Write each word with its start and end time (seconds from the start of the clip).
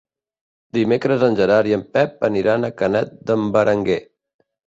Dimecres 0.77 1.25
en 1.27 1.35
Gerard 1.39 1.69
i 1.73 1.75
en 1.77 1.83
Pep 1.97 2.25
aniran 2.31 2.67
a 2.67 2.73
Canet 2.81 3.13
d'en 3.31 3.47
Berenguer. 3.57 4.01